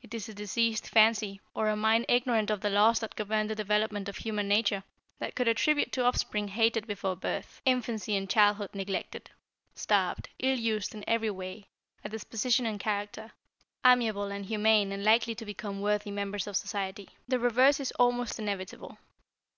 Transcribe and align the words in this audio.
It 0.00 0.14
is 0.14 0.30
a 0.30 0.34
diseased 0.34 0.86
fancy, 0.88 1.38
or 1.52 1.68
a 1.68 1.76
mind 1.76 2.06
ignorant 2.08 2.48
of 2.50 2.62
the 2.62 2.70
laws 2.70 3.00
that 3.00 3.14
govern 3.16 3.48
the 3.48 3.54
development 3.54 4.08
of 4.08 4.16
human 4.16 4.48
nature, 4.48 4.82
that 5.18 5.34
could 5.34 5.46
attribute 5.46 5.92
to 5.92 6.06
offspring 6.06 6.48
hated 6.48 6.86
before 6.86 7.16
birth: 7.16 7.60
infancy 7.66 8.16
and 8.16 8.30
childhood 8.30 8.70
neglected; 8.74 9.28
starved, 9.74 10.30
ill 10.38 10.58
used 10.58 10.94
in 10.94 11.04
every 11.06 11.28
way, 11.28 11.68
a 12.02 12.08
disposition 12.08 12.64
and 12.64 12.80
character, 12.80 13.32
amiable 13.84 14.32
and 14.32 14.46
humane 14.46 14.90
and 14.90 15.04
likely 15.04 15.34
to 15.34 15.44
become 15.44 15.82
worthy 15.82 16.10
members 16.10 16.46
of 16.46 16.56
society. 16.56 17.10
The 17.28 17.38
reverse 17.38 17.78
is 17.78 17.92
almost 17.98 18.38
inevitable. 18.38 18.96